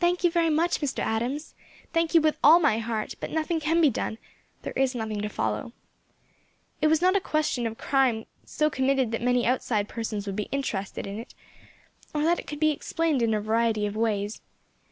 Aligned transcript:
"Thank 0.00 0.24
you 0.24 0.32
very 0.32 0.50
much, 0.50 0.80
Mr. 0.80 0.98
Adams; 0.98 1.54
thank 1.92 2.12
you 2.12 2.20
with 2.20 2.38
all 2.42 2.58
my 2.58 2.78
heart: 2.78 3.14
but 3.20 3.30
nothing 3.30 3.60
can 3.60 3.80
be 3.80 3.88
done, 3.88 4.18
there 4.62 4.72
is 4.72 4.96
nothing 4.96 5.22
to 5.22 5.28
follow. 5.28 5.72
It 6.82 6.88
was 6.88 7.00
not 7.00 7.14
a 7.14 7.20
question 7.20 7.64
of 7.64 7.74
a 7.74 7.76
crime 7.76 8.24
so 8.44 8.68
committed 8.68 9.12
that 9.12 9.22
many 9.22 9.46
outside 9.46 9.88
persons 9.88 10.26
would 10.26 10.34
be 10.34 10.48
interested 10.50 11.06
in 11.06 11.20
it, 11.20 11.36
or 12.12 12.22
that 12.24 12.40
it 12.40 12.48
could 12.48 12.58
be 12.58 12.72
explained 12.72 13.22
in 13.22 13.32
a 13.32 13.40
variety 13.40 13.86
of 13.86 13.94
ways. 13.94 14.40